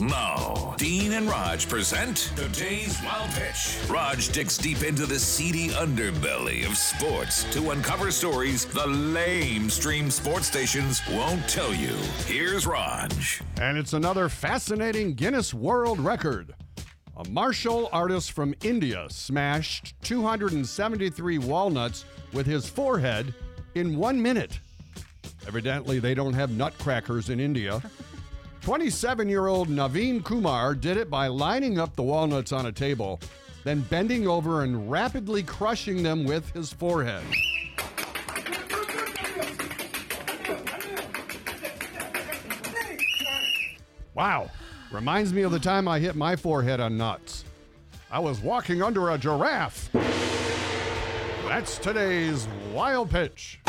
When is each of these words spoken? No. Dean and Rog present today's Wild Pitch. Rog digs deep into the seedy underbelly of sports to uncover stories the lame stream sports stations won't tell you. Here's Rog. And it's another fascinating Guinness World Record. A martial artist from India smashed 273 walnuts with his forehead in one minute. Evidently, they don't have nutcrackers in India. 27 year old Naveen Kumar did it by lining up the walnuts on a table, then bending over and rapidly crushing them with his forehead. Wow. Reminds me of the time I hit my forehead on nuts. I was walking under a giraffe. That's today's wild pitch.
No. 0.00 0.74
Dean 0.78 1.12
and 1.12 1.28
Rog 1.28 1.60
present 1.68 2.30
today's 2.36 2.96
Wild 3.04 3.30
Pitch. 3.30 3.76
Rog 3.88 4.18
digs 4.32 4.56
deep 4.56 4.84
into 4.84 5.06
the 5.06 5.18
seedy 5.18 5.70
underbelly 5.70 6.64
of 6.64 6.76
sports 6.76 7.42
to 7.52 7.70
uncover 7.70 8.12
stories 8.12 8.64
the 8.64 8.86
lame 8.86 9.68
stream 9.68 10.08
sports 10.08 10.46
stations 10.46 11.00
won't 11.10 11.48
tell 11.48 11.74
you. 11.74 11.94
Here's 12.26 12.64
Rog. 12.64 13.12
And 13.60 13.76
it's 13.76 13.92
another 13.92 14.28
fascinating 14.28 15.14
Guinness 15.14 15.52
World 15.52 15.98
Record. 15.98 16.54
A 17.16 17.28
martial 17.30 17.88
artist 17.92 18.30
from 18.30 18.54
India 18.62 19.06
smashed 19.10 19.94
273 20.02 21.38
walnuts 21.38 22.04
with 22.32 22.46
his 22.46 22.68
forehead 22.68 23.34
in 23.74 23.96
one 23.96 24.22
minute. 24.22 24.60
Evidently, 25.48 25.98
they 25.98 26.14
don't 26.14 26.34
have 26.34 26.50
nutcrackers 26.50 27.30
in 27.30 27.40
India. 27.40 27.82
27 28.68 29.30
year 29.30 29.46
old 29.46 29.70
Naveen 29.70 30.22
Kumar 30.22 30.74
did 30.74 30.98
it 30.98 31.08
by 31.08 31.26
lining 31.26 31.80
up 31.80 31.96
the 31.96 32.02
walnuts 32.02 32.52
on 32.52 32.66
a 32.66 32.70
table, 32.70 33.18
then 33.64 33.80
bending 33.80 34.28
over 34.28 34.62
and 34.62 34.90
rapidly 34.90 35.42
crushing 35.42 36.02
them 36.02 36.22
with 36.22 36.50
his 36.50 36.70
forehead. 36.70 37.22
Wow. 44.12 44.50
Reminds 44.92 45.32
me 45.32 45.40
of 45.40 45.52
the 45.52 45.58
time 45.58 45.88
I 45.88 45.98
hit 45.98 46.14
my 46.14 46.36
forehead 46.36 46.78
on 46.78 46.98
nuts. 46.98 47.46
I 48.10 48.18
was 48.18 48.38
walking 48.40 48.82
under 48.82 49.08
a 49.08 49.16
giraffe. 49.16 49.88
That's 51.46 51.78
today's 51.78 52.46
wild 52.74 53.08
pitch. 53.08 53.60